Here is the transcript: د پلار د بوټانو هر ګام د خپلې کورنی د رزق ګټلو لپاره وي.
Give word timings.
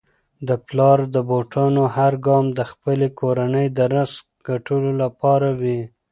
د 0.47 0.49
پلار 0.67 0.99
د 1.15 1.17
بوټانو 1.29 1.83
هر 1.97 2.13
ګام 2.27 2.45
د 2.57 2.59
خپلې 2.71 3.07
کورنی 3.19 3.65
د 3.77 3.79
رزق 3.95 4.25
ګټلو 4.49 4.91
لپاره 5.03 5.49
وي. 5.61 5.79